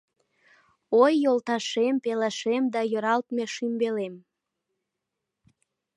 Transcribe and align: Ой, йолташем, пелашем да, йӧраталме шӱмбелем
Ой, 1.01 1.13
йолташем, 1.23 1.95
пелашем 2.03 2.63
да, 2.73 2.81
йӧраталме 2.91 3.45
шӱмбелем 3.53 4.15